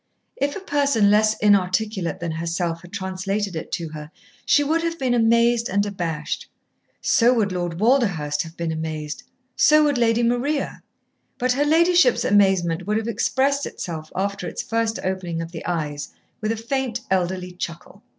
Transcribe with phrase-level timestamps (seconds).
[0.35, 4.09] If a person less inarticulate than herself had translated it to her
[4.47, 6.49] she would have been amazed and abashed.
[7.01, 9.21] So would Lord Walderhurst have been amazed,
[9.55, 10.81] so would Lady Maria;
[11.37, 16.09] but her ladyship's amazement would have expressed itself after its first opening of the eyes,
[16.41, 18.01] with a faint elderly chuckle.